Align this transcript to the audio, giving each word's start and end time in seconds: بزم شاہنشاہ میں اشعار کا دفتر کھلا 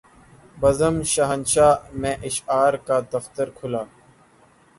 بزم 0.61 0.95
شاہنشاہ 1.11 1.73
میں 1.99 2.15
اشعار 2.27 2.73
کا 2.87 2.97
دفتر 3.13 3.47
کھلا 3.57 3.83